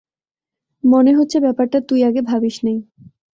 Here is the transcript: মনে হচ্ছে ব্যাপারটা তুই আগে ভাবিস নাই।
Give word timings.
মনে 0.83 1.11
হচ্ছে 1.13 1.37
ব্যাপারটা 1.39 1.77
তুই 1.89 1.99
আগে 2.03 2.21
ভাবিস 2.21 2.55
নাই। 2.63 2.77